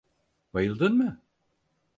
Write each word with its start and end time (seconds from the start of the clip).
Bayıldın 0.53 0.93
mı? 0.97 1.21